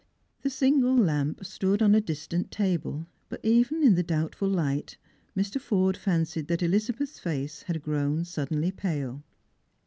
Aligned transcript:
The 0.41 0.49
single 0.49 0.97
lamj) 0.97 1.45
stood 1.45 1.79
on 1.83 1.93
a 1.93 2.01
distant 2.01 2.49
table; 2.49 3.05
but 3.29 3.39
even 3.43 3.83
in 3.83 3.93
the 3.93 4.01
doubtful 4.01 4.49
light 4.49 4.97
Mr. 5.37 5.61
Forde 5.61 5.95
fencied 5.95 6.47
that 6.47 6.63
Elizabeth's 6.63 7.19
face 7.19 7.61
had 7.61 7.83
grown 7.83 8.25
suddenly 8.25 8.71
pale. 8.71 9.21